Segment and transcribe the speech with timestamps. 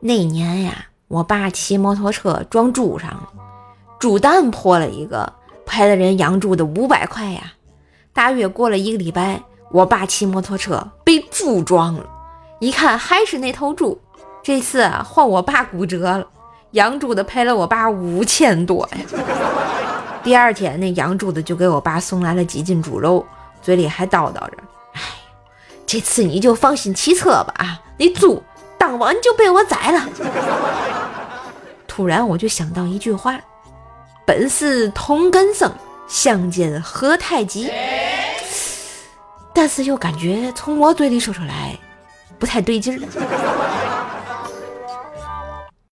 [0.00, 3.28] 那年呀，我爸骑摩托车撞猪上了，
[3.98, 5.30] 猪蛋破了一个，
[5.66, 7.52] 赔了人养猪的五百块呀。
[8.12, 12.08] 大约过了一个礼拜，我爸骑摩托车被猪撞了，
[12.60, 14.00] 一看还是那头猪，
[14.42, 16.26] 这次啊换我爸骨折了，
[16.72, 18.98] 养猪的赔了我爸五千多呀。
[20.22, 23.24] 第二天，那养猪的就给我爸送来了几斤猪肉，
[23.62, 24.52] 嘴里还叨叨着：“，
[25.90, 28.40] 这次你就放心骑车吧，啊，那猪
[28.78, 30.08] 当晚就被我宰了。”
[31.88, 33.36] 突然我就想到一句话
[34.24, 35.68] ：“本是同根生，
[36.06, 37.68] 相煎何太急。”
[39.52, 41.76] 但是又感觉从我嘴里说出来
[42.38, 43.00] 不太对劲儿。